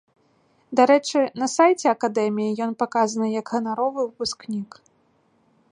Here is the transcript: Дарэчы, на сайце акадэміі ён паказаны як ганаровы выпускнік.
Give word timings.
Дарэчы, 0.77 1.19
на 1.41 1.49
сайце 1.55 1.85
акадэміі 1.91 2.57
ён 2.67 2.71
паказаны 2.81 3.27
як 3.39 3.47
ганаровы 3.57 3.99
выпускнік. 4.09 4.69